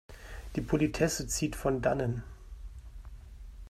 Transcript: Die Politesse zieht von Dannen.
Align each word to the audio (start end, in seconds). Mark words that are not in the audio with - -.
Die 0.55 0.61
Politesse 0.61 1.27
zieht 1.27 1.55
von 1.55 1.83
Dannen. 1.83 2.23